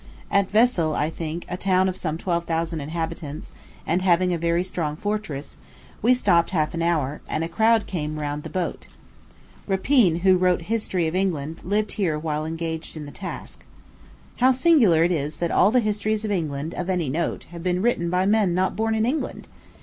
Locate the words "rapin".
9.67-10.21